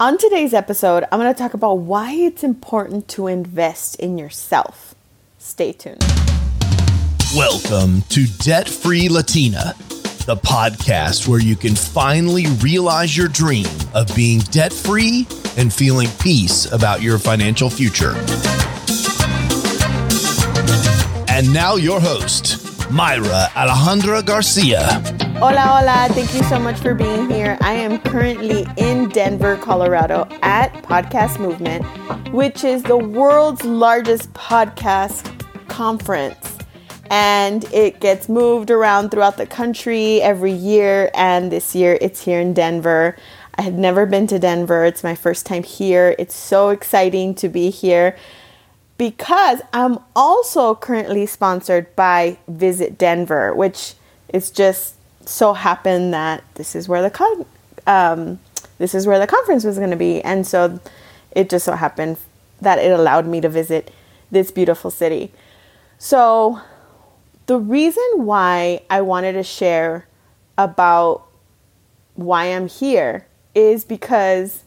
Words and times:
On 0.00 0.16
today's 0.16 0.54
episode, 0.54 1.02
I'm 1.10 1.18
going 1.18 1.34
to 1.34 1.36
talk 1.36 1.54
about 1.54 1.78
why 1.78 2.12
it's 2.12 2.44
important 2.44 3.08
to 3.08 3.26
invest 3.26 3.96
in 3.96 4.16
yourself. 4.16 4.94
Stay 5.38 5.72
tuned. 5.72 6.04
Welcome 7.34 8.02
to 8.10 8.28
Debt 8.38 8.68
Free 8.68 9.08
Latina, 9.08 9.74
the 10.24 10.36
podcast 10.36 11.26
where 11.26 11.40
you 11.40 11.56
can 11.56 11.74
finally 11.74 12.46
realize 12.62 13.16
your 13.16 13.26
dream 13.26 13.66
of 13.92 14.14
being 14.14 14.38
debt 14.38 14.72
free 14.72 15.26
and 15.56 15.74
feeling 15.74 16.08
peace 16.20 16.70
about 16.70 17.02
your 17.02 17.18
financial 17.18 17.68
future. 17.68 18.12
And 21.28 21.52
now, 21.52 21.74
your 21.74 21.98
host, 21.98 22.64
Mayra 22.92 23.48
Alejandra 23.48 24.24
Garcia. 24.24 25.17
Hola, 25.38 25.60
hola. 25.60 26.08
Thank 26.14 26.34
you 26.34 26.42
so 26.42 26.58
much 26.58 26.80
for 26.80 26.94
being 26.94 27.30
here. 27.30 27.56
I 27.60 27.72
am 27.74 28.00
currently 28.00 28.66
in 28.76 29.08
Denver, 29.08 29.56
Colorado 29.56 30.26
at 30.42 30.72
Podcast 30.82 31.38
Movement, 31.38 31.86
which 32.32 32.64
is 32.64 32.82
the 32.82 32.96
world's 32.96 33.64
largest 33.64 34.32
podcast 34.32 35.30
conference. 35.68 36.58
And 37.08 37.62
it 37.72 38.00
gets 38.00 38.28
moved 38.28 38.72
around 38.72 39.12
throughout 39.12 39.36
the 39.36 39.46
country 39.46 40.20
every 40.20 40.50
year. 40.50 41.12
And 41.14 41.52
this 41.52 41.72
year 41.72 41.96
it's 42.00 42.24
here 42.24 42.40
in 42.40 42.52
Denver. 42.52 43.16
I 43.54 43.62
had 43.62 43.78
never 43.78 44.06
been 44.06 44.26
to 44.26 44.40
Denver. 44.40 44.84
It's 44.84 45.04
my 45.04 45.14
first 45.14 45.46
time 45.46 45.62
here. 45.62 46.16
It's 46.18 46.34
so 46.34 46.70
exciting 46.70 47.36
to 47.36 47.48
be 47.48 47.70
here 47.70 48.16
because 48.96 49.60
I'm 49.72 50.00
also 50.16 50.74
currently 50.74 51.26
sponsored 51.26 51.94
by 51.94 52.38
Visit 52.48 52.98
Denver, 52.98 53.54
which 53.54 53.94
is 54.34 54.50
just 54.50 54.96
so 55.28 55.52
happened 55.52 56.14
that 56.14 56.42
this 56.54 56.74
is 56.74 56.88
where 56.88 57.02
the 57.02 57.10
con- 57.10 57.44
um, 57.86 58.38
this 58.78 58.94
is 58.94 59.06
where 59.06 59.18
the 59.18 59.26
conference 59.26 59.62
was 59.62 59.76
going 59.76 59.90
to 59.90 59.96
be, 59.96 60.22
and 60.22 60.46
so 60.46 60.80
it 61.32 61.50
just 61.50 61.66
so 61.66 61.74
happened 61.74 62.16
that 62.60 62.78
it 62.78 62.90
allowed 62.90 63.26
me 63.26 63.40
to 63.40 63.48
visit 63.48 63.92
this 64.30 64.50
beautiful 64.50 64.90
city. 64.90 65.30
So 65.98 66.60
the 67.46 67.58
reason 67.58 68.04
why 68.14 68.80
I 68.88 69.02
wanted 69.02 69.32
to 69.32 69.42
share 69.42 70.06
about 70.56 71.26
why 72.14 72.46
I'm 72.46 72.68
here 72.68 73.26
is 73.54 73.84
because 73.84 74.64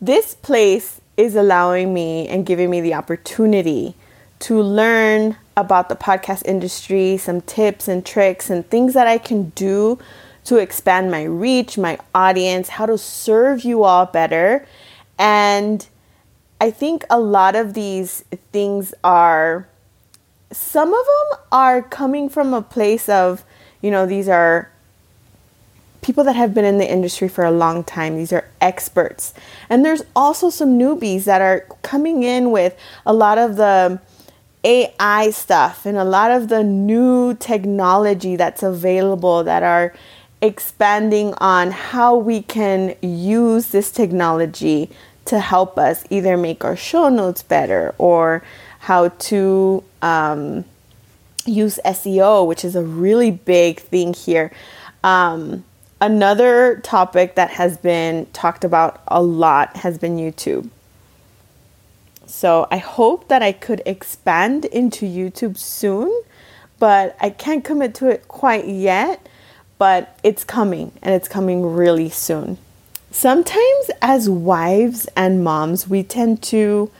this 0.00 0.34
place 0.34 1.00
is 1.16 1.36
allowing 1.36 1.92
me 1.92 2.28
and 2.28 2.46
giving 2.46 2.70
me 2.70 2.80
the 2.80 2.94
opportunity 2.94 3.94
to 4.38 4.60
learn 4.60 5.36
about 5.56 5.88
the 5.88 5.96
podcast 5.96 6.44
industry, 6.44 7.16
some 7.16 7.40
tips 7.40 7.88
and 7.88 8.04
tricks 8.04 8.50
and 8.50 8.68
things 8.68 8.94
that 8.94 9.06
I 9.06 9.18
can 9.18 9.50
do 9.50 9.98
to 10.44 10.58
expand 10.58 11.10
my 11.10 11.24
reach, 11.24 11.76
my 11.78 11.98
audience, 12.14 12.68
how 12.68 12.86
to 12.86 12.98
serve 12.98 13.64
you 13.64 13.82
all 13.82 14.06
better. 14.06 14.66
And 15.18 15.86
I 16.60 16.70
think 16.70 17.04
a 17.10 17.18
lot 17.18 17.56
of 17.56 17.74
these 17.74 18.24
things 18.52 18.94
are, 19.02 19.66
some 20.52 20.88
of 20.88 21.04
them 21.04 21.40
are 21.50 21.82
coming 21.82 22.28
from 22.28 22.54
a 22.54 22.62
place 22.62 23.08
of, 23.08 23.44
you 23.80 23.90
know, 23.90 24.06
these 24.06 24.28
are 24.28 24.70
people 26.02 26.22
that 26.22 26.36
have 26.36 26.54
been 26.54 26.64
in 26.64 26.78
the 26.78 26.88
industry 26.88 27.28
for 27.28 27.44
a 27.44 27.50
long 27.50 27.82
time. 27.82 28.16
These 28.16 28.32
are 28.32 28.48
experts. 28.60 29.34
And 29.68 29.84
there's 29.84 30.02
also 30.14 30.50
some 30.50 30.78
newbies 30.78 31.24
that 31.24 31.40
are 31.40 31.66
coming 31.82 32.22
in 32.22 32.52
with 32.52 32.78
a 33.04 33.12
lot 33.12 33.38
of 33.38 33.56
the, 33.56 34.00
AI 34.66 35.30
stuff 35.30 35.86
and 35.86 35.96
a 35.96 36.04
lot 36.04 36.32
of 36.32 36.48
the 36.48 36.64
new 36.64 37.34
technology 37.34 38.34
that's 38.34 38.64
available 38.64 39.44
that 39.44 39.62
are 39.62 39.94
expanding 40.42 41.34
on 41.34 41.70
how 41.70 42.16
we 42.16 42.42
can 42.42 42.96
use 43.00 43.68
this 43.68 43.92
technology 43.92 44.90
to 45.24 45.38
help 45.38 45.78
us 45.78 46.04
either 46.10 46.36
make 46.36 46.64
our 46.64 46.76
show 46.76 47.08
notes 47.08 47.44
better 47.44 47.94
or 47.96 48.42
how 48.80 49.08
to 49.08 49.84
um, 50.02 50.64
use 51.44 51.78
SEO, 51.84 52.44
which 52.46 52.64
is 52.64 52.74
a 52.74 52.82
really 52.82 53.30
big 53.30 53.78
thing 53.78 54.14
here. 54.14 54.50
Um, 55.04 55.64
another 56.00 56.80
topic 56.82 57.36
that 57.36 57.50
has 57.50 57.76
been 57.76 58.26
talked 58.32 58.64
about 58.64 59.00
a 59.06 59.22
lot 59.22 59.76
has 59.76 59.96
been 59.96 60.16
YouTube. 60.16 60.70
So 62.26 62.66
I 62.70 62.78
hope 62.78 63.28
that 63.28 63.42
I 63.42 63.52
could 63.52 63.82
expand 63.86 64.64
into 64.66 65.06
YouTube 65.06 65.56
soon, 65.56 66.12
but 66.78 67.16
I 67.20 67.30
can't 67.30 67.64
commit 67.64 67.94
to 67.96 68.08
it 68.08 68.28
quite 68.28 68.66
yet. 68.66 69.28
But 69.78 70.18
it's 70.22 70.42
coming 70.42 70.92
and 71.02 71.14
it's 71.14 71.28
coming 71.28 71.74
really 71.74 72.08
soon. 72.08 72.56
Sometimes, 73.10 73.90
as 74.00 74.28
wives 74.28 75.06
and 75.16 75.44
moms, 75.44 75.86
we 75.88 76.02
tend 76.02 76.42
to 76.44 76.90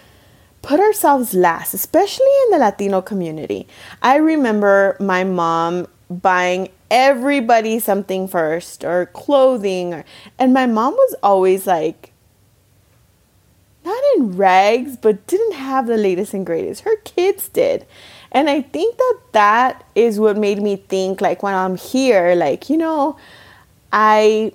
put 0.63 0.81
ourselves 0.81 1.33
last, 1.33 1.75
especially 1.75 2.27
in 2.45 2.51
the 2.51 2.59
Latino 2.59 3.01
community. 3.01 3.67
I 4.03 4.17
remember 4.17 4.97
my 4.99 5.25
mom 5.25 5.87
buying 6.11 6.71
everybody 6.91 7.79
something 7.79 8.29
first 8.29 8.85
or 8.85 9.07
clothing 9.07 9.95
or, 9.95 10.05
and 10.39 10.53
my 10.53 10.67
mom 10.67 10.95
was 10.95 11.15
always 11.23 11.67
like 11.67 12.13
in 14.16 14.37
rags, 14.37 14.97
but 14.97 15.27
didn't 15.27 15.54
have 15.54 15.87
the 15.87 15.97
latest 15.97 16.34
and 16.34 16.44
greatest. 16.44 16.82
Her 16.82 16.97
kids 17.04 17.49
did. 17.49 17.87
And 18.32 18.50
I 18.50 18.62
think 18.62 18.97
that 18.97 19.19
that 19.32 19.84
is 19.94 20.19
what 20.19 20.37
made 20.37 20.60
me 20.60 20.77
think, 20.77 21.21
like, 21.21 21.43
when 21.43 21.54
I'm 21.54 21.77
here, 21.77 22.34
like, 22.34 22.69
you 22.69 22.77
know, 22.77 23.16
I 23.93 24.53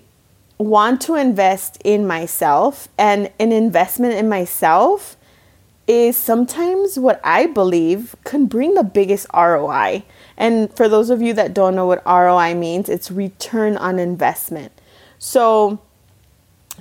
want 0.58 1.02
to 1.02 1.16
invest 1.16 1.80
in 1.84 2.06
myself, 2.06 2.88
and 2.98 3.32
an 3.40 3.52
investment 3.52 4.14
in 4.14 4.30
myself 4.30 5.18
is 5.88 6.16
sometimes 6.16 7.00
what 7.00 7.20
I 7.24 7.48
believe 7.48 8.16
can 8.24 8.46
bring 8.46 8.76
the 8.76 8.84
biggest 8.84 9.26
ROI. 9.34 10.04
And 10.38 10.74
for 10.76 10.88
those 10.88 11.10
of 11.10 11.22
you 11.22 11.34
that 11.34 11.54
don't 11.54 11.76
know 11.76 11.88
what 11.88 12.06
ROI 12.06 12.54
means, 12.56 12.88
it's 12.88 13.12
return 13.12 13.78
on 13.78 14.00
investment. 14.00 14.72
So, 15.18 15.80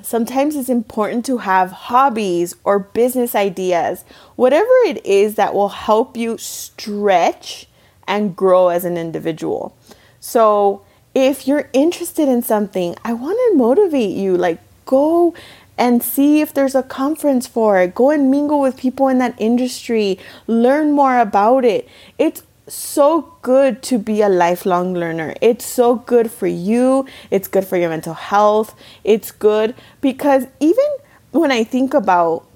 Sometimes 0.02 0.56
it's 0.56 0.68
important 0.68 1.24
to 1.26 1.38
have 1.38 1.70
hobbies 1.70 2.56
or 2.64 2.78
business 2.78 3.34
ideas, 3.34 4.04
whatever 4.36 4.72
it 4.86 5.04
is 5.04 5.34
that 5.36 5.54
will 5.54 5.68
help 5.68 6.16
you 6.16 6.38
stretch 6.38 7.66
and 8.06 8.34
grow 8.34 8.68
as 8.68 8.84
an 8.84 8.96
individual. 8.96 9.76
So, 10.20 10.82
if 11.14 11.48
you're 11.48 11.70
interested 11.72 12.28
in 12.28 12.42
something, 12.42 12.94
I 13.04 13.12
want 13.12 13.36
to 13.36 13.58
motivate 13.58 14.16
you 14.16 14.36
like 14.36 14.60
go 14.84 15.34
and 15.80 16.02
see 16.02 16.42
if 16.42 16.52
there's 16.52 16.74
a 16.74 16.82
conference 16.82 17.46
for 17.46 17.80
it. 17.80 17.94
Go 17.94 18.10
and 18.10 18.30
mingle 18.30 18.60
with 18.60 18.76
people 18.76 19.08
in 19.08 19.18
that 19.18 19.34
industry, 19.38 20.18
learn 20.46 20.92
more 20.92 21.18
about 21.18 21.64
it. 21.64 21.88
It's 22.18 22.42
so 22.74 23.34
good 23.42 23.82
to 23.84 23.98
be 23.98 24.22
a 24.22 24.28
lifelong 24.28 24.94
learner. 24.94 25.34
It's 25.40 25.64
so 25.64 25.96
good 25.96 26.30
for 26.30 26.46
you. 26.46 27.06
It's 27.30 27.48
good 27.48 27.66
for 27.66 27.76
your 27.76 27.90
mental 27.90 28.14
health. 28.14 28.74
It's 29.04 29.30
good 29.30 29.74
because 30.00 30.46
even 30.60 30.86
when 31.32 31.50
I 31.50 31.64
think 31.64 31.94
about 31.94 32.46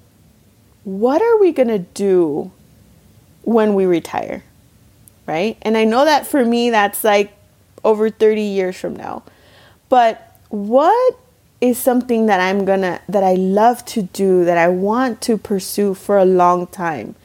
what 0.83 1.21
are 1.21 1.37
we 1.39 1.51
going 1.51 1.69
to 1.69 1.79
do 1.79 2.51
when 3.43 3.73
we 3.73 3.85
retire? 3.85 4.43
Right? 5.25 5.57
And 5.63 5.75
I 5.75 5.85
know 5.85 6.05
that 6.05 6.27
for 6.27 6.45
me 6.45 6.69
that's 6.69 7.03
like 7.03 7.33
over 7.83 8.09
30 8.09 8.41
years 8.41 8.75
from 8.75 8.95
now. 8.95 9.23
But 9.89 10.39
what 10.49 11.17
is 11.61 11.77
something 11.77 12.27
that 12.27 12.39
I'm 12.39 12.65
going 12.65 12.81
to 12.81 13.01
that 13.09 13.23
I 13.23 13.33
love 13.33 13.83
to 13.85 14.03
do 14.03 14.45
that 14.45 14.57
I 14.57 14.67
want 14.67 15.21
to 15.21 15.37
pursue 15.37 15.93
for 15.93 16.17
a 16.17 16.25
long 16.25 16.67
time? 16.67 17.15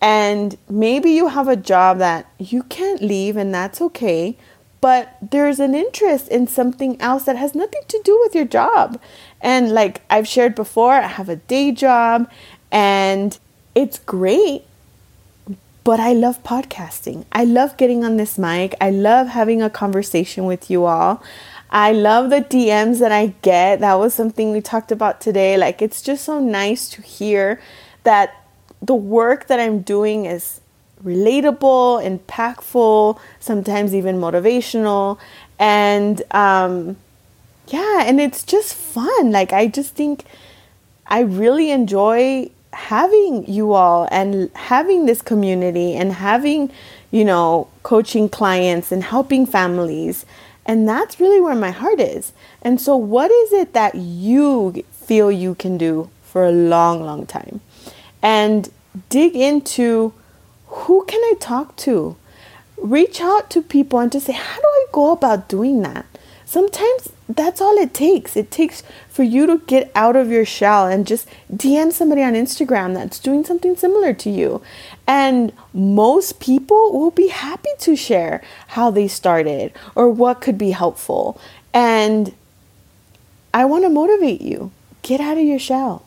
And 0.00 0.56
maybe 0.68 1.10
you 1.10 1.28
have 1.28 1.48
a 1.48 1.56
job 1.56 1.98
that 1.98 2.30
you 2.38 2.62
can't 2.64 3.02
leave, 3.02 3.36
and 3.36 3.54
that's 3.54 3.80
okay. 3.82 4.36
But 4.80 5.16
there's 5.20 5.60
an 5.60 5.74
interest 5.74 6.28
in 6.28 6.46
something 6.46 7.00
else 7.00 7.24
that 7.24 7.36
has 7.36 7.54
nothing 7.54 7.82
to 7.88 8.00
do 8.02 8.18
with 8.22 8.34
your 8.34 8.46
job. 8.46 8.98
And 9.40 9.72
like 9.72 10.02
I've 10.08 10.26
shared 10.26 10.54
before, 10.54 10.94
I 10.94 11.06
have 11.06 11.28
a 11.28 11.36
day 11.36 11.72
job 11.72 12.30
and 12.72 13.38
it's 13.74 13.98
great. 13.98 14.64
But 15.84 15.98
I 16.00 16.12
love 16.12 16.42
podcasting. 16.42 17.24
I 17.32 17.44
love 17.44 17.76
getting 17.76 18.04
on 18.04 18.16
this 18.16 18.38
mic. 18.38 18.74
I 18.80 18.90
love 18.90 19.28
having 19.28 19.62
a 19.62 19.70
conversation 19.70 20.44
with 20.44 20.70
you 20.70 20.84
all. 20.84 21.22
I 21.70 21.92
love 21.92 22.30
the 22.30 22.42
DMs 22.42 23.00
that 23.00 23.12
I 23.12 23.28
get. 23.42 23.80
That 23.80 23.94
was 23.94 24.12
something 24.12 24.52
we 24.52 24.60
talked 24.60 24.92
about 24.92 25.20
today. 25.20 25.56
Like, 25.56 25.80
it's 25.80 26.02
just 26.02 26.24
so 26.24 26.38
nice 26.38 26.88
to 26.90 27.02
hear 27.02 27.60
that 28.02 28.44
the 28.82 28.94
work 28.94 29.46
that 29.48 29.60
I'm 29.60 29.80
doing 29.82 30.26
is 30.26 30.60
relatable, 31.04 32.02
impactful, 32.04 33.18
sometimes 33.38 33.94
even 33.94 34.16
motivational. 34.16 35.18
And 35.58 36.22
um, 36.32 36.96
yeah, 37.68 38.04
and 38.04 38.20
it's 38.20 38.42
just 38.42 38.74
fun. 38.74 39.32
Like, 39.32 39.52
I 39.52 39.66
just 39.66 39.94
think 39.94 40.24
I 41.06 41.20
really 41.20 41.70
enjoy 41.70 42.50
having 42.72 43.50
you 43.50 43.72
all 43.72 44.08
and 44.10 44.50
having 44.54 45.06
this 45.06 45.22
community 45.22 45.94
and 45.94 46.12
having, 46.12 46.70
you 47.10 47.24
know, 47.24 47.68
coaching 47.82 48.28
clients 48.28 48.92
and 48.92 49.02
helping 49.04 49.46
families 49.46 50.24
And 50.66 50.88
that's 50.88 51.18
really 51.18 51.40
where 51.40 51.54
my 51.56 51.70
heart 51.70 52.00
is. 52.00 52.32
And 52.62 52.80
so, 52.80 52.96
what 52.96 53.30
is 53.30 53.52
it 53.52 53.72
that 53.72 53.94
you 53.94 54.84
feel 54.92 55.32
you 55.32 55.54
can 55.54 55.78
do 55.78 56.10
for 56.22 56.44
a 56.44 56.52
long, 56.52 57.02
long 57.02 57.26
time? 57.26 57.60
And 58.22 58.68
dig 59.08 59.34
into 59.34 60.12
who 60.66 61.04
can 61.04 61.20
I 61.20 61.34
talk 61.40 61.76
to? 61.76 62.16
Reach 62.76 63.20
out 63.20 63.50
to 63.50 63.62
people 63.62 63.98
and 63.98 64.10
just 64.10 64.26
say, 64.26 64.32
how 64.32 64.56
do 64.56 64.66
I 64.66 64.86
go 64.92 65.12
about 65.12 65.48
doing 65.48 65.82
that? 65.82 66.06
Sometimes 66.44 67.12
that's 67.28 67.60
all 67.60 67.76
it 67.76 67.94
takes. 67.94 68.36
It 68.36 68.50
takes 68.50 68.82
for 69.08 69.22
you 69.22 69.46
to 69.46 69.58
get 69.66 69.92
out 69.94 70.16
of 70.16 70.30
your 70.30 70.44
shell 70.44 70.86
and 70.86 71.06
just 71.06 71.28
DM 71.54 71.92
somebody 71.92 72.22
on 72.22 72.32
Instagram 72.32 72.94
that's 72.94 73.20
doing 73.20 73.44
something 73.44 73.76
similar 73.76 74.12
to 74.14 74.30
you. 74.30 74.60
And 75.06 75.52
most 75.72 76.40
people 76.40 76.92
will 76.92 77.12
be 77.12 77.28
happy 77.28 77.68
to 77.78 77.94
share 77.94 78.42
how 78.68 78.90
they 78.90 79.06
started 79.06 79.72
or 79.94 80.10
what 80.10 80.40
could 80.40 80.58
be 80.58 80.72
helpful. 80.72 81.40
And 81.72 82.34
I 83.54 83.64
want 83.64 83.84
to 83.84 83.90
motivate 83.90 84.40
you. 84.40 84.72
Get 85.02 85.20
out 85.20 85.38
of 85.38 85.44
your 85.44 85.58
shell. 85.58 86.04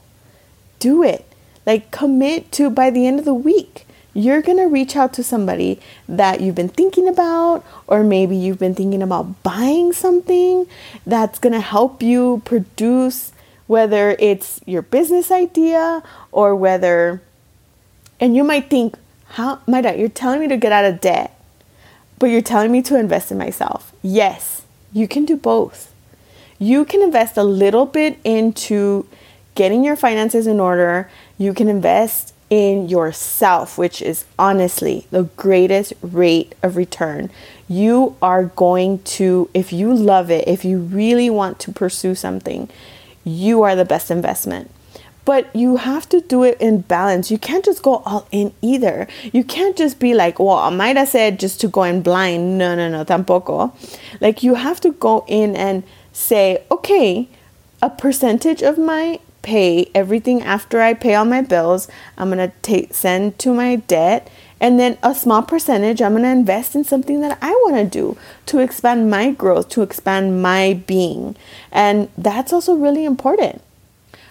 Do 0.79 1.03
it. 1.03 1.25
Like 1.65 1.91
commit 1.91 2.51
to 2.53 2.69
by 2.69 2.89
the 2.89 3.07
end 3.07 3.19
of 3.19 3.25
the 3.25 3.33
week 3.33 3.85
you're 4.13 4.41
to 4.57 4.65
reach 4.65 4.95
out 4.95 5.13
to 5.13 5.23
somebody 5.23 5.79
that 6.07 6.39
you've 6.39 6.55
been 6.55 6.69
thinking 6.69 7.07
about, 7.07 7.63
or 7.87 8.03
maybe 8.03 8.35
you've 8.35 8.59
been 8.59 8.75
thinking 8.75 9.01
about 9.01 9.41
buying 9.41 9.91
something 9.91 10.67
that's 11.05 11.39
to 11.53 11.59
help 11.59 12.03
you 12.03 12.41
produce, 12.45 13.31
whether 13.65 14.15
it's 14.19 14.61
your 14.65 14.83
business 14.83 15.31
idea 15.31 16.03
or 16.31 16.55
whether, 16.55 17.21
and 18.19 18.35
you 18.35 18.43
might 18.43 18.69
think, 18.69 18.95
how, 19.29 19.59
my 19.65 19.81
dad, 19.81 19.99
you're 19.99 20.09
telling 20.09 20.39
me 20.39 20.47
to 20.47 20.57
get 20.57 20.71
out 20.71 20.85
of 20.85 21.01
debt, 21.01 21.35
but 22.19 22.27
you're 22.27 22.41
telling 22.41 22.71
me 22.71 22.83
to 22.83 22.99
invest 22.99 23.31
in 23.31 23.37
myself. 23.39 23.93
Yes, 24.03 24.61
you 24.91 25.07
can 25.07 25.25
do 25.25 25.35
both. 25.35 25.91
You 26.59 26.85
can 26.85 27.01
invest 27.01 27.35
a 27.35 27.43
little 27.43 27.87
bit 27.87 28.19
into 28.23 29.07
getting 29.55 29.83
your 29.83 29.95
finances 29.95 30.47
in 30.47 30.59
order. 30.59 31.09
You 31.37 31.53
can 31.53 31.67
invest 31.67 32.33
in 32.49 32.87
yourself, 32.87 33.77
which 33.77 34.01
is 34.01 34.25
honestly 34.37 35.07
the 35.09 35.23
greatest 35.23 35.93
rate 36.01 36.53
of 36.61 36.75
return. 36.75 37.31
You 37.67 38.15
are 38.21 38.45
going 38.45 39.01
to, 39.03 39.49
if 39.53 39.73
you 39.73 39.93
love 39.93 40.29
it, 40.29 40.47
if 40.47 40.63
you 40.63 40.79
really 40.79 41.29
want 41.29 41.59
to 41.61 41.71
pursue 41.71 42.13
something, 42.13 42.69
you 43.23 43.63
are 43.63 43.75
the 43.75 43.85
best 43.85 44.11
investment. 44.11 44.69
But 45.25 45.55
you 45.55 45.77
have 45.77 46.07
to 46.09 46.19
do 46.19 46.43
it 46.43 46.59
in 46.59 46.81
balance. 46.81 47.31
You 47.31 47.37
can't 47.37 47.63
just 47.63 47.81
go 47.81 48.03
all 48.05 48.27
in 48.31 48.53
either. 48.61 49.07
You 49.31 49.43
can't 49.43 49.77
just 49.77 49.97
be 49.97 50.13
like, 50.13 50.37
well, 50.37 50.57
I 50.57 50.69
might 50.69 50.97
have 50.97 51.07
said 51.07 51.39
just 51.39 51.61
to 51.61 51.67
go 51.67 51.83
in 51.83 52.01
blind. 52.01 52.57
No, 52.57 52.75
no, 52.75 52.89
no, 52.89 53.05
tampoco. 53.05 53.73
Like 54.19 54.43
you 54.43 54.55
have 54.55 54.81
to 54.81 54.91
go 54.91 55.23
in 55.27 55.55
and 55.55 55.83
say, 56.11 56.63
okay, 56.69 57.29
a 57.81 57.89
percentage 57.89 58.61
of 58.61 58.77
my 58.77 59.19
pay 59.43 59.91
everything 59.93 60.41
after 60.41 60.81
I 60.81 60.95
pay 60.95 61.13
all 61.13 61.25
my 61.25 61.41
bills. 61.41 61.87
I'm 62.17 62.29
going 62.29 62.49
to 62.49 62.55
take 62.63 62.95
send 62.95 63.37
to 63.39 63.53
my 63.53 63.75
debt 63.75 64.29
and 64.59 64.79
then 64.79 64.97
a 65.03 65.13
small 65.13 65.43
percentage 65.43 66.01
I'm 66.01 66.13
going 66.13 66.23
to 66.23 66.29
invest 66.29 66.73
in 66.73 66.85
something 66.85 67.19
that 67.21 67.37
I 67.41 67.51
want 67.51 67.75
to 67.75 67.85
do 67.85 68.17
to 68.47 68.59
expand 68.59 69.11
my 69.11 69.31
growth, 69.31 69.69
to 69.69 69.81
expand 69.81 70.41
my 70.41 70.81
being. 70.87 71.35
And 71.71 72.09
that's 72.17 72.53
also 72.53 72.73
really 72.73 73.05
important. 73.05 73.61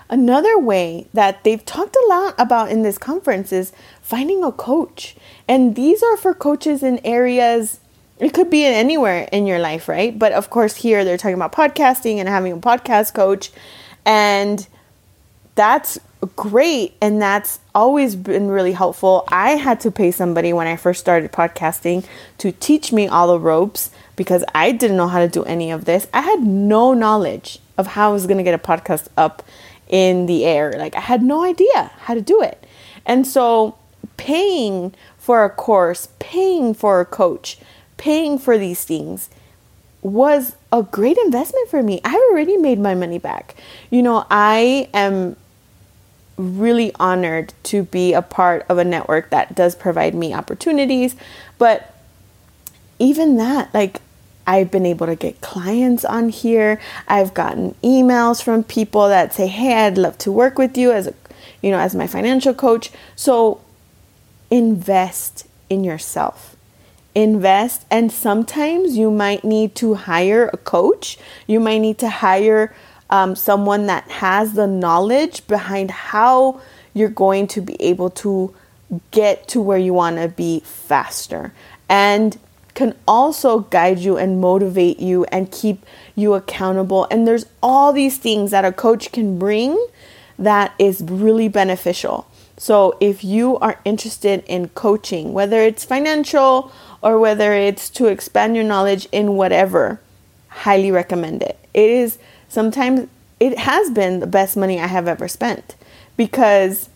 Another 0.09 0.59
way 0.59 1.06
that 1.15 1.44
they've 1.44 1.65
talked 1.65 1.97
a 1.97 2.06
lot 2.08 2.35
about 2.38 2.70
in 2.70 2.82
this 2.82 2.99
conference 2.99 3.53
is 3.53 3.73
finding 4.00 4.43
a 4.43 4.50
coach. 4.50 5.17
And 5.47 5.76
these 5.76 6.03
are 6.03 6.17
for 6.17 6.35
coaches 6.35 6.82
in 6.82 6.99
areas 7.05 7.79
it 8.19 8.35
could 8.35 8.50
be 8.50 8.65
in 8.65 8.73
anywhere 8.73 9.29
in 9.32 9.49
your 9.49 9.58
life, 9.58 9.88
right? 9.88 10.17
But 10.17 10.31
of 10.32 10.49
course, 10.49 10.76
here 10.76 11.05
they're 11.05 11.17
talking 11.17 11.35
about 11.35 11.53
podcasting 11.53 12.19
and 12.19 12.29
having 12.29 12.53
a 12.53 12.56
podcast 12.56 13.15
coach. 13.15 13.50
And 14.06 14.65
that's 15.54 15.99
great 16.37 16.94
and 17.00 17.20
that's 17.20 17.58
always 17.75 18.14
been 18.16 18.49
really 18.49 18.72
helpful. 18.72 19.25
I 19.28 19.50
had 19.50 19.81
to 19.81 19.90
pay 19.90 20.10
somebody 20.10 20.52
when 20.52 20.66
I 20.66 20.76
first 20.76 21.00
started 21.00 21.32
podcasting 21.32 22.06
to 22.38 22.52
teach 22.52 22.93
me 22.93 23.08
all 23.08 23.28
the 23.28 23.40
ropes 23.40 23.90
because 24.16 24.44
I 24.54 24.72
didn't 24.72 24.96
know 24.96 25.08
how 25.08 25.19
to 25.19 25.28
do 25.28 25.43
any 25.44 25.70
of 25.70 25.84
this. 25.84 26.06
I 26.14 26.20
had 26.20 26.40
no 26.43 26.94
knowledge 26.94 27.58
of 27.76 27.88
how 27.88 28.10
I 28.10 28.12
was 28.12 28.26
going 28.26 28.38
to 28.38 28.44
get 28.44 28.54
a 28.54 28.58
podcast 28.58 29.08
up 29.16 29.43
in 29.88 30.26
the 30.26 30.44
air. 30.44 30.72
Like 30.72 30.94
I 30.94 31.00
had 31.00 31.22
no 31.22 31.44
idea 31.44 31.90
how 32.02 32.14
to 32.14 32.20
do 32.20 32.40
it. 32.40 32.66
And 33.05 33.26
so 33.26 33.76
paying 34.16 34.94
for 35.19 35.44
a 35.44 35.50
course, 35.50 36.08
paying 36.19 36.75
for 36.75 37.00
a 37.00 37.05
coach, 37.05 37.58
paying 37.96 38.38
for 38.38 38.58
these 38.58 38.84
things 38.84 39.28
was 40.02 40.56
a 40.72 40.82
great 40.82 41.16
investment 41.19 41.69
for 41.69 41.82
me. 41.82 42.00
I've 42.05 42.20
already 42.31 42.56
made 42.56 42.81
my 42.81 42.94
money 42.94 43.19
back. 43.19 43.55
You 43.90 44.02
know, 44.02 44.26
I 44.31 44.88
am 44.93 45.37
really 46.43 46.93
honored 46.99 47.55
to 47.65 47.85
be 47.85 48.12
a 48.12 48.23
part 48.23 48.67
of 48.69 48.79
a 48.79 48.85
network 48.85 49.31
that 49.31 49.55
does 49.55 49.75
provide 49.75 50.15
me 50.15 50.35
opportunities. 50.35 51.17
But 51.59 51.94
even 52.99 53.37
that, 53.37 53.73
like, 53.73 54.00
I've 54.47 54.71
been 54.71 54.87
able 54.87 55.06
to 55.06 55.15
get 55.15 55.41
clients 55.41 56.05
on 56.05 56.29
here. 56.29 56.81
I've 57.06 57.33
gotten 57.33 57.75
emails 57.83 58.43
from 58.43 58.65
people 58.65 59.09
that 59.09 59.33
say, 59.33 59.47
"Hey, 59.47 59.75
I'd 59.75 59.97
love 59.99 60.19
to 60.19 60.33
work 60.33 60.59
with 60.59 60.77
you 60.77 60.93
as 60.93 61.06
a, 61.06 61.15
you 61.61 61.71
know, 61.71 61.79
as 61.79 61.94
my 61.94 62.06
financial 62.06 62.53
coach." 62.53 62.91
So 63.15 63.61
invest 64.50 65.47
in 65.71 65.85
yourself. 65.85 66.56
Invest 67.15 67.85
and 67.91 68.11
sometimes 68.11 68.97
you 68.97 69.11
might 69.11 69.44
need 69.44 69.75
to 69.77 69.94
hire 69.94 70.50
a 70.53 70.56
coach. 70.56 71.19
You 71.47 71.61
might 71.61 71.79
need 71.79 71.99
to 71.99 72.09
hire 72.09 72.75
um, 73.10 73.37
someone 73.37 73.87
that 73.87 74.10
has 74.10 74.54
the 74.54 74.66
knowledge 74.66 75.46
behind 75.46 75.90
how 75.90 76.60
you're 76.94 77.08
going 77.08 77.46
to 77.49 77.60
be 77.60 77.81
able 77.81 78.10
to 78.10 78.54
get 79.10 79.49
to 79.49 79.60
where 79.60 79.78
you 79.78 79.94
want 79.94 80.16
to 80.16 80.28
be 80.28 80.60
faster 80.60 81.52
and 81.88 82.38
can 82.75 82.94
also 83.06 83.60
guide 83.60 83.99
you 83.99 84.16
and 84.16 84.40
motivate 84.40 84.99
you 84.99 85.25
and 85.26 85.50
keep 85.50 85.84
you 86.14 86.34
accountable. 86.34 87.06
And 87.10 87.26
there's 87.26 87.46
all 87.62 87.93
these 87.93 88.19
things 88.19 88.50
that 88.50 88.64
a 88.64 88.72
coach 88.72 89.12
can 89.12 89.38
bring 89.38 89.87
that 90.38 90.72
is 90.78 91.02
really 91.02 91.48
beneficial. 91.48 92.26
So, 92.56 92.96
if 93.00 93.25
you 93.25 93.58
are 93.58 93.81
interested 93.84 94.44
in 94.46 94.69
coaching, 94.69 95.32
whether 95.32 95.60
it's 95.60 95.84
financial 95.84 96.72
or 97.02 97.19
whether 97.19 97.52
it's 97.52 97.90
to 97.90 98.06
expand 98.06 98.55
your 98.55 98.64
knowledge 98.64 99.08
in 99.10 99.34
whatever, 99.37 100.00
highly 100.48 100.90
recommend 100.90 101.43
it. 101.43 101.58
It 101.75 101.90
is 101.90 102.19
sometimes 102.52 103.08
it 103.40 103.58
has 103.58 103.90
been 103.90 104.20
the 104.20 104.26
best 104.26 104.56
money 104.56 104.78
I 104.78 104.87
have 104.87 105.08
ever 105.08 105.26
spent 105.26 105.74
because 106.17 106.91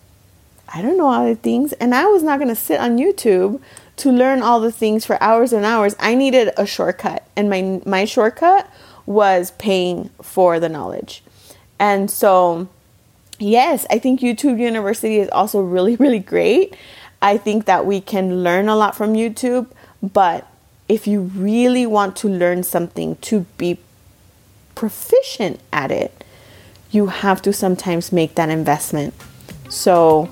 I 0.69 0.83
don't 0.83 0.99
know 0.99 1.07
all 1.07 1.27
the 1.27 1.35
things 1.35 1.73
and 1.75 1.95
I 1.95 2.05
was 2.07 2.23
not 2.23 2.39
going 2.39 2.51
to 2.51 2.55
sit 2.55 2.79
on 2.79 2.99
YouTube 2.99 3.61
to 3.97 4.13
learn 4.13 4.43
all 4.43 4.61
the 4.61 4.71
things 4.71 5.07
for 5.07 5.21
hours 5.23 5.55
and 5.55 5.65
hours. 5.65 5.97
I 5.99 6.15
needed 6.15 6.53
a 6.59 6.67
shortcut 6.67 7.27
and 7.35 7.49
my 7.49 7.81
my 7.87 8.05
shortcut 8.05 8.71
was 9.07 9.53
paying 9.53 10.11
for 10.21 10.61
the 10.61 10.69
knowledge. 10.69 11.23
And 11.79 12.11
so 12.11 12.69
yes, 13.39 13.87
I 13.89 13.99
think 13.99 14.21
YouTube 14.21 14.59
University 14.61 15.17
is 15.17 15.31
also 15.31 15.63
really 15.63 15.97
really 16.05 16.19
great. 16.19 16.77
I 17.23 17.39
think 17.39 17.65
that 17.65 17.87
we 17.87 18.03
can 18.03 18.45
learn 18.45 18.69
a 18.69 18.77
lot 18.77 18.95
from 18.95 19.15
YouTube, 19.15 19.69
but 20.03 20.47
if 20.87 21.07
you 21.07 21.23
really 21.23 21.87
want 21.87 22.15
to 22.17 22.29
learn 22.29 22.63
something 22.63 23.17
to 23.17 23.47
be 23.57 23.79
proficient 24.77 25.59
at 25.73 25.91
it, 25.91 26.25
you 26.93 27.09
have 27.09 27.43
to 27.43 27.53
sometimes 27.53 28.13
make 28.13 28.37
that 28.37 28.49
investment. 28.49 29.13
So 29.69 30.31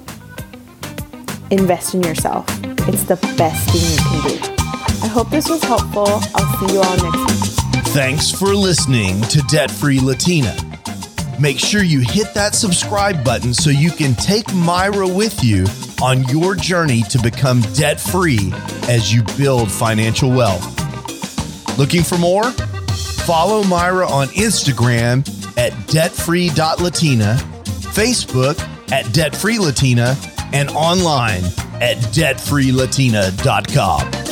invest 1.50 1.94
in 1.94 2.02
yourself. 2.04 2.46
It's 2.86 3.02
the 3.02 3.16
best 3.36 3.68
thing 3.70 3.82
you 3.82 3.98
can 3.98 4.38
do. 4.38 4.54
I 5.02 5.08
hope 5.08 5.30
this 5.30 5.48
was 5.48 5.62
helpful. 5.64 6.06
I'll 6.06 6.68
see 6.68 6.74
you 6.74 6.80
all 6.80 6.96
next 6.96 7.42
week. 7.74 7.84
Thanks 7.88 8.30
for 8.30 8.54
listening 8.54 9.20
to 9.22 9.42
Debt 9.50 9.70
Free 9.70 10.00
Latina. 10.00 10.56
Make 11.40 11.58
sure 11.58 11.82
you 11.82 12.00
hit 12.00 12.32
that 12.34 12.54
subscribe 12.54 13.24
button 13.24 13.52
so 13.52 13.70
you 13.70 13.90
can 13.90 14.14
take 14.14 14.46
Mayra 14.46 15.12
with 15.12 15.42
you 15.42 15.66
on 16.02 16.22
your 16.28 16.54
journey 16.54 17.02
to 17.10 17.18
become 17.18 17.60
debt 17.74 18.00
free 18.00 18.52
as 18.88 19.12
you 19.12 19.22
build 19.36 19.70
financial 19.70 20.30
wealth. 20.30 20.64
Looking 21.76 22.02
for 22.02 22.18
more? 22.18 22.52
Follow 23.26 23.62
Mayra 23.62 24.08
on 24.08 24.28
Instagram 24.28 25.26
at 25.56 25.72
debtfree.latina, 25.88 27.36
Facebook 27.94 28.58
at 28.92 29.06
debtfreelatina, 29.06 30.14
and 30.52 30.68
online 30.70 31.42
at 31.80 31.96
debtfreelatina.com. 32.12 34.23